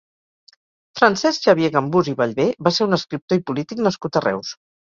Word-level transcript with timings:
Francesc 0.99 1.45
Xavier 1.49 1.69
Gambús 1.77 2.11
i 2.13 2.17
Ballvé 2.23 2.49
va 2.69 2.75
ser 2.79 2.89
un 2.89 3.01
escriptor 3.01 3.41
i 3.43 3.47
polític 3.51 3.87
nascut 3.91 4.19
a 4.23 4.29
Reus. 4.31 4.57